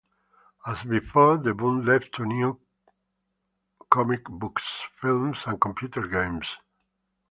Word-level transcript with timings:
As 0.65 0.81
before, 0.81 1.37
the 1.37 1.53
boom 1.53 1.85
led 1.85 2.11
to 2.13 2.25
new 2.25 2.59
comic 3.91 4.23
books, 4.23 4.85
films 4.95 5.43
and 5.45 5.61
computer 5.61 6.07
games. 6.07 6.57